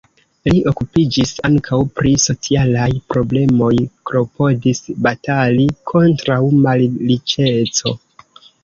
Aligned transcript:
Li 0.51 0.61
okupiĝis 0.69 1.33
ankaŭ 1.49 1.79
pri 1.99 2.13
socialaj 2.23 2.87
problemoj, 3.15 3.71
klopodis 4.11 4.85
batali 5.09 5.71
kontraŭ 5.95 6.45
malriĉeco. 6.67 7.99